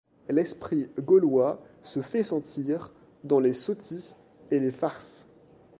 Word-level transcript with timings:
L’esprit 0.29 0.89
gaulois 0.99 1.61
se 1.83 2.01
fait 2.01 2.23
sentir 2.23 2.91
dans 3.23 3.39
les 3.39 3.53
soties 3.53 4.15
et 4.49 4.59
les 4.59 4.71
farces. 4.71 5.27